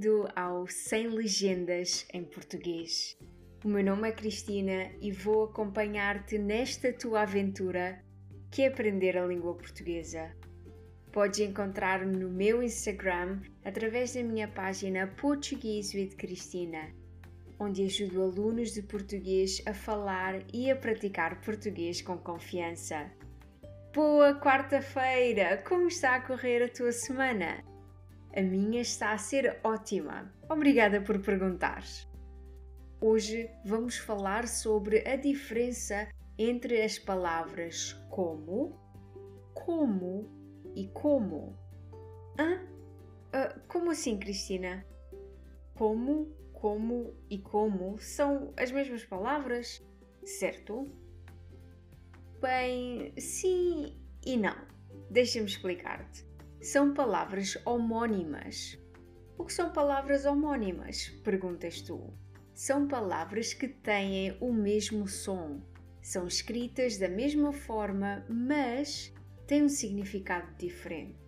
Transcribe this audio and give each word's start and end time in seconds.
bem-vindo 0.00 0.26
ao 0.34 0.66
Sem 0.66 1.08
Legendas 1.08 2.06
em 2.14 2.24
Português. 2.24 3.18
O 3.62 3.68
meu 3.68 3.84
nome 3.84 4.08
é 4.08 4.12
Cristina 4.12 4.90
e 4.98 5.12
vou 5.12 5.44
acompanhar-te 5.44 6.38
nesta 6.38 6.90
tua 6.90 7.22
aventura 7.22 8.02
que 8.50 8.62
é 8.62 8.68
aprender 8.68 9.18
a 9.18 9.26
língua 9.26 9.54
portuguesa. 9.54 10.34
Podes 11.12 11.40
encontrar-me 11.40 12.16
no 12.16 12.30
meu 12.30 12.62
Instagram 12.62 13.40
através 13.62 14.14
da 14.14 14.22
minha 14.22 14.48
página 14.48 15.06
Português 15.06 15.92
with 15.92 16.16
Cristina, 16.16 16.88
onde 17.58 17.84
ajudo 17.84 18.22
alunos 18.22 18.72
de 18.72 18.82
português 18.82 19.62
a 19.66 19.74
falar 19.74 20.40
e 20.50 20.70
a 20.70 20.76
praticar 20.76 21.42
português 21.42 22.00
com 22.00 22.16
confiança. 22.16 23.10
Boa 23.92 24.34
quarta-feira! 24.40 25.62
Como 25.68 25.88
está 25.88 26.16
a 26.16 26.26
correr 26.26 26.62
a 26.62 26.68
tua 26.68 26.92
semana? 26.92 27.62
A 28.32 28.42
minha 28.42 28.80
está 28.80 29.12
a 29.12 29.18
ser 29.18 29.58
ótima. 29.64 30.32
Obrigada 30.48 31.00
por 31.00 31.20
perguntar. 31.20 31.82
Hoje 33.00 33.50
vamos 33.64 33.98
falar 33.98 34.46
sobre 34.46 35.06
a 35.08 35.16
diferença 35.16 36.08
entre 36.38 36.80
as 36.80 36.96
palavras 36.96 37.92
como, 38.08 38.78
como 39.52 40.30
e 40.76 40.86
como. 40.88 41.58
Hã? 42.38 42.62
Uh, 43.34 43.60
como 43.66 43.90
assim, 43.90 44.16
Cristina? 44.16 44.86
Como, 45.74 46.32
como 46.52 47.12
e 47.28 47.38
como 47.38 47.98
são 47.98 48.54
as 48.56 48.70
mesmas 48.70 49.04
palavras, 49.04 49.84
certo? 50.24 50.88
Bem, 52.40 53.12
sim 53.18 54.00
e 54.24 54.36
não. 54.36 54.56
Deixa-me 55.10 55.46
explicar-te. 55.46 56.29
São 56.62 56.92
palavras 56.92 57.56
homónimas. 57.64 58.78
O 59.38 59.46
que 59.46 59.52
são 59.52 59.72
palavras 59.72 60.26
homónimas? 60.26 61.08
Perguntas 61.24 61.80
tu. 61.80 62.12
São 62.52 62.86
palavras 62.86 63.54
que 63.54 63.66
têm 63.66 64.36
o 64.42 64.52
mesmo 64.52 65.08
som. 65.08 65.62
São 66.02 66.26
escritas 66.26 66.98
da 66.98 67.08
mesma 67.08 67.50
forma, 67.50 68.26
mas 68.28 69.10
têm 69.46 69.62
um 69.62 69.70
significado 69.70 70.54
diferente. 70.56 71.18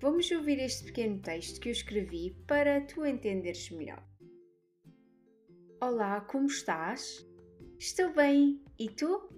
Vamos 0.00 0.28
ouvir 0.32 0.58
este 0.58 0.86
pequeno 0.86 1.20
texto 1.20 1.60
que 1.60 1.68
eu 1.68 1.72
escrevi 1.72 2.36
para 2.44 2.80
tu 2.80 3.06
entenderes 3.06 3.70
melhor. 3.70 4.04
Olá, 5.80 6.20
como 6.20 6.46
estás? 6.46 7.24
Estou 7.78 8.12
bem, 8.12 8.60
e 8.76 8.90
tu? 8.90 9.32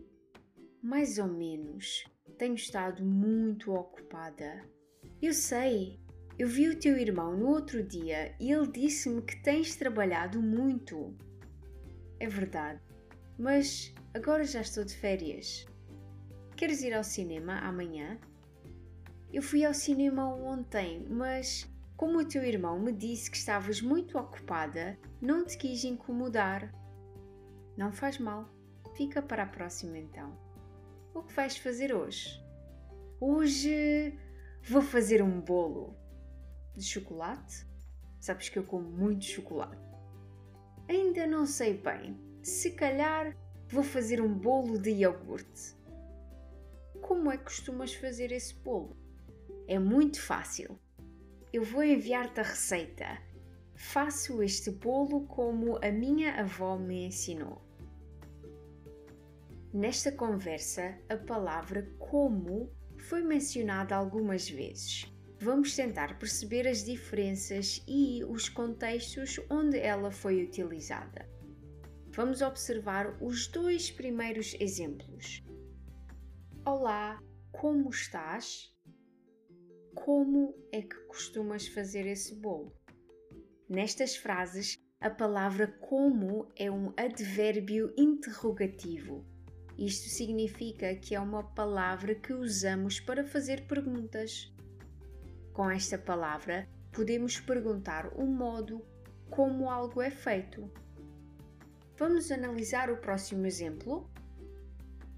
Mais 0.82 1.18
ou 1.18 1.28
menos. 1.28 2.04
Tenho 2.38 2.54
estado 2.54 3.04
muito 3.04 3.70
ocupada. 3.70 4.66
Eu 5.24 5.32
sei. 5.32 5.98
Eu 6.38 6.46
vi 6.46 6.68
o 6.68 6.78
teu 6.78 6.98
irmão 6.98 7.34
no 7.34 7.48
outro 7.48 7.82
dia 7.82 8.36
e 8.38 8.52
ele 8.52 8.70
disse-me 8.70 9.22
que 9.22 9.42
tens 9.42 9.74
trabalhado 9.74 10.42
muito. 10.42 11.16
É 12.20 12.28
verdade, 12.28 12.78
mas 13.38 13.94
agora 14.12 14.44
já 14.44 14.60
estou 14.60 14.84
de 14.84 14.94
férias. 14.94 15.64
Queres 16.54 16.82
ir 16.82 16.92
ao 16.92 17.02
cinema 17.02 17.54
amanhã? 17.60 18.18
Eu 19.32 19.40
fui 19.40 19.64
ao 19.64 19.72
cinema 19.72 20.26
ontem, 20.26 21.06
mas 21.08 21.66
como 21.96 22.18
o 22.18 22.28
teu 22.28 22.44
irmão 22.44 22.78
me 22.78 22.92
disse 22.92 23.30
que 23.30 23.38
estavas 23.38 23.80
muito 23.80 24.18
ocupada, 24.18 24.98
não 25.22 25.46
te 25.46 25.56
quis 25.56 25.84
incomodar. 25.84 26.70
Não 27.78 27.90
faz 27.94 28.18
mal. 28.18 28.54
Fica 28.94 29.22
para 29.22 29.44
a 29.44 29.46
próxima 29.46 29.96
então. 29.96 30.38
O 31.14 31.22
que 31.22 31.32
vais 31.32 31.56
fazer 31.56 31.94
hoje? 31.94 32.28
Hoje 33.18 34.18
Vou 34.66 34.80
fazer 34.80 35.22
um 35.22 35.42
bolo 35.42 35.94
de 36.74 36.82
chocolate. 36.82 37.66
Sabes 38.18 38.48
que 38.48 38.58
eu 38.58 38.64
como 38.64 38.88
muito 38.88 39.26
chocolate. 39.26 39.76
Ainda 40.88 41.26
não 41.26 41.44
sei 41.44 41.76
bem. 41.76 42.18
Se 42.42 42.70
calhar 42.70 43.36
vou 43.68 43.84
fazer 43.84 44.22
um 44.22 44.32
bolo 44.32 44.78
de 44.78 44.88
iogurte. 44.88 45.76
Como 47.02 47.30
é 47.30 47.36
que 47.36 47.44
costumas 47.44 47.92
fazer 47.92 48.32
esse 48.32 48.54
bolo? 48.54 48.96
É 49.68 49.78
muito 49.78 50.18
fácil. 50.18 50.80
Eu 51.52 51.62
vou 51.62 51.84
enviar-te 51.84 52.40
a 52.40 52.44
receita. 52.44 53.18
Faço 53.74 54.42
este 54.42 54.70
bolo 54.70 55.26
como 55.26 55.76
a 55.84 55.92
minha 55.92 56.40
avó 56.40 56.78
me 56.78 57.04
ensinou. 57.04 57.60
Nesta 59.74 60.10
conversa, 60.10 60.98
a 61.06 61.18
palavra 61.18 61.82
como 61.98 62.72
foi 63.04 63.22
mencionada 63.22 63.94
algumas 63.94 64.48
vezes. 64.48 65.12
Vamos 65.38 65.76
tentar 65.76 66.18
perceber 66.18 66.66
as 66.66 66.82
diferenças 66.82 67.84
e 67.86 68.24
os 68.24 68.48
contextos 68.48 69.38
onde 69.50 69.78
ela 69.78 70.10
foi 70.10 70.42
utilizada. 70.42 71.28
Vamos 72.12 72.40
observar 72.40 73.22
os 73.22 73.46
dois 73.48 73.90
primeiros 73.90 74.56
exemplos. 74.58 75.44
Olá, 76.64 77.22
como 77.52 77.90
estás? 77.90 78.74
Como 79.94 80.54
é 80.72 80.80
que 80.80 80.96
costumas 81.06 81.68
fazer 81.68 82.06
esse 82.06 82.34
bolo? 82.36 82.72
Nestas 83.68 84.16
frases, 84.16 84.78
a 84.98 85.10
palavra 85.10 85.66
como 85.66 86.48
é 86.56 86.70
um 86.70 86.94
advérbio 86.96 87.92
interrogativo 87.98 89.33
isto 89.76 90.08
significa 90.08 90.94
que 90.94 91.16
é 91.16 91.20
uma 91.20 91.42
palavra 91.42 92.14
que 92.14 92.32
usamos 92.32 93.00
para 93.00 93.24
fazer 93.24 93.66
perguntas. 93.66 94.52
Com 95.52 95.68
esta 95.68 95.98
palavra, 95.98 96.68
podemos 96.92 97.40
perguntar 97.40 98.06
o 98.14 98.24
modo 98.24 98.84
como 99.28 99.68
algo 99.68 100.00
é 100.00 100.10
feito. 100.10 100.70
Vamos 101.96 102.30
analisar 102.30 102.88
o 102.88 102.98
próximo 102.98 103.46
exemplo? 103.46 104.08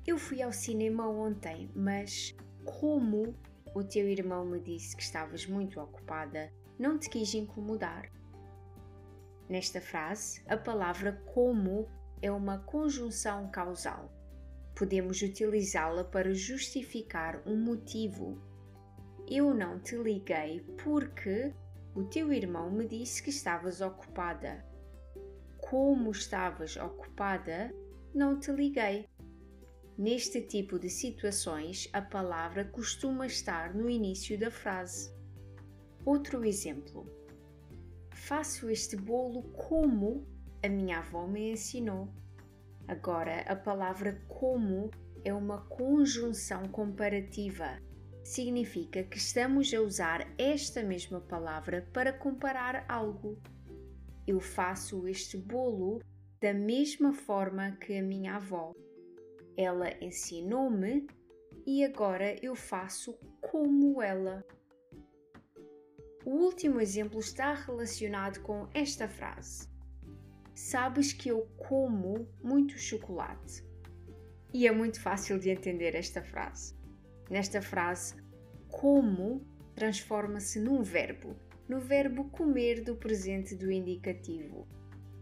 Eu 0.07 0.17
fui 0.17 0.41
ao 0.41 0.53
cinema 0.53 1.07
ontem, 1.07 1.71
mas 1.75 2.35
como 2.65 3.35
o 3.75 3.85
teu 3.85 4.09
irmão 4.09 4.47
me 4.47 4.59
disse 4.59 4.97
que 4.97 5.03
estavas 5.03 5.47
muito 5.47 5.79
ocupada, 5.81 6.51
não 6.79 6.99
te 6.99 7.11
quis 7.11 7.35
incomodar. 7.35 8.11
Nesta 9.51 9.83
frase, 9.83 10.43
a 10.49 10.57
palavra 10.57 11.23
como 11.35 11.87
é 12.23 12.31
uma 12.31 12.59
conjunção 12.59 13.51
causal 13.51 14.16
podemos 14.77 15.23
utilizá-la 15.23 16.05
para 16.05 16.35
justificar 16.35 17.43
um 17.47 17.57
motivo. 17.57 18.39
Eu 19.27 19.55
não 19.55 19.81
te 19.81 19.97
liguei 19.97 20.61
porque 20.85 21.55
o 21.95 22.05
teu 22.05 22.31
irmão 22.31 22.71
me 22.71 22.87
disse 22.87 23.23
que 23.23 23.31
estavas 23.31 23.81
ocupada. 23.81 24.63
Como 25.59 26.11
estavas 26.11 26.77
ocupada, 26.77 27.75
não 28.15 28.39
te 28.39 28.53
liguei. 28.53 29.09
Neste 29.97 30.43
tipo 30.43 30.79
de 30.79 30.91
situações, 30.91 31.89
a 31.95 32.03
palavra 32.03 32.67
costuma 32.67 33.27
estar 33.27 33.75
no 33.75 33.89
início 33.89 34.39
da 34.39 34.51
frase. 34.51 35.11
Outro 36.05 36.45
exemplo. 36.45 37.11
Faço 38.13 38.69
este 38.69 38.95
bolo 38.95 39.43
como 39.55 40.27
a 40.63 40.69
minha 40.69 40.99
avó 40.99 41.27
me 41.27 41.53
ensinou. 41.53 42.13
Agora, 42.89 43.41
a 43.49 43.57
palavra 43.57 44.23
como 44.29 44.91
é 45.25 45.35
uma 45.35 45.61
conjunção 45.67 46.69
comparativa. 46.69 47.83
Significa 48.23 49.03
que 49.03 49.19
estamos 49.19 49.75
a 49.75 49.81
usar 49.81 50.33
esta 50.39 50.85
mesma 50.85 51.21
palavra 51.21 51.89
para 51.93 52.13
comparar 52.13 52.85
algo. 52.89 53.43
Eu 54.25 54.39
faço 54.39 55.09
este 55.09 55.37
bolo 55.37 56.01
da 56.41 56.55
mesma 56.55 57.13
forma 57.13 57.73
que 57.73 57.99
a 57.99 58.03
minha 58.03 58.37
avó. 58.37 58.73
Ela 59.57 59.93
ensinou-me 60.01 61.09
e 61.67 61.85
agora 61.85 62.37
eu 62.41 62.55
faço 62.55 63.19
como 63.41 64.01
ela. 64.01 64.45
O 66.25 66.31
último 66.31 66.81
exemplo 66.81 67.19
está 67.19 67.53
relacionado 67.53 68.41
com 68.43 68.69
esta 68.73 69.09
frase 69.09 69.76
sabes 70.57 71.13
que 71.13 71.29
eu 71.29 71.47
como 71.59 72.27
muito 72.43 72.79
chocolate. 72.79 73.63
E 74.55 74.67
é 74.67 74.73
muito 74.73 74.99
fácil 74.99 75.39
de 75.39 75.51
entender 75.51 75.95
esta 75.95 76.23
frase. 76.23 76.75
Nesta 77.29 77.61
frase, 77.61 78.15
como 78.71 79.47
transforma-se 79.75 80.59
num 80.59 80.83
verbo, 80.83 81.37
no 81.69 81.79
verbo 81.79 82.31
comer 82.31 82.83
do 82.83 82.97
presente 82.97 83.55
do 83.55 83.71
indicativo. 83.71 84.67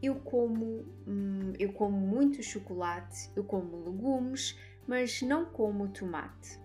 Eu 0.00 0.20
como, 0.20 0.86
hum, 1.04 1.52
eu 1.58 1.72
como 1.72 1.96
muito 1.96 2.40
chocolate, 2.40 3.28
eu 3.34 3.42
como 3.42 3.84
legumes, 3.84 4.56
mas 4.86 5.20
não 5.20 5.46
como 5.46 5.88
tomate. 5.88 6.60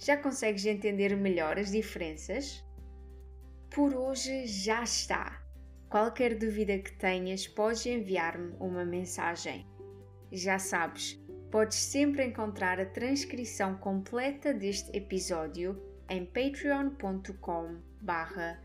Já 0.00 0.16
consegues 0.16 0.66
entender 0.66 1.16
melhor 1.16 1.58
as 1.58 1.70
diferenças? 1.70 2.64
Por 3.70 3.94
hoje 3.94 4.46
já 4.46 4.82
está. 4.82 5.47
Qualquer 5.88 6.36
dúvida 6.36 6.78
que 6.78 6.92
tenhas, 6.92 7.46
podes 7.46 7.86
enviar-me 7.86 8.54
uma 8.60 8.84
mensagem. 8.84 9.66
Já 10.30 10.58
sabes, 10.58 11.18
podes 11.50 11.78
sempre 11.78 12.24
encontrar 12.26 12.78
a 12.78 12.84
transcrição 12.84 13.76
completa 13.78 14.52
deste 14.52 14.94
episódio 14.94 15.82
em 16.10 16.26
patreon.com 16.26 17.78
barra. 18.02 18.62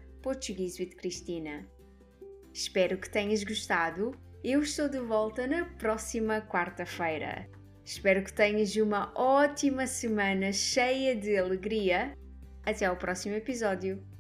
Espero 2.54 2.98
que 2.98 3.10
tenhas 3.10 3.44
gostado. 3.44 4.12
Eu 4.44 4.62
estou 4.62 4.88
de 4.90 5.00
volta 5.00 5.48
na 5.48 5.66
próxima 5.66 6.42
quarta-feira. 6.42 7.50
Espero 7.84 8.24
que 8.24 8.32
tenhas 8.32 8.76
uma 8.76 9.12
ótima 9.16 9.88
semana 9.88 10.54
cheia 10.54 11.16
de 11.16 11.38
alegria. 11.38 12.18
Até 12.66 12.86
ao 12.86 12.96
próximo 12.96 13.36
episódio. 13.36 14.13